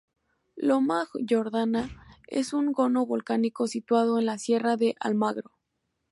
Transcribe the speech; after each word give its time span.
Loma 0.55 1.05
Jordana, 1.29 1.87
es 2.25 2.53
un 2.53 2.73
cono 2.73 3.05
volcánico 3.05 3.67
situado 3.67 4.17
en 4.17 4.25
la 4.25 4.39
sierra 4.39 4.75
de 4.75 4.95
Almagro. 4.99 5.51